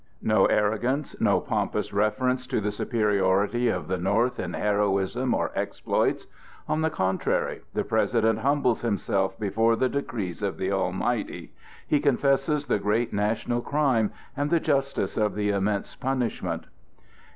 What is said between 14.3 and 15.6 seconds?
and the justice of the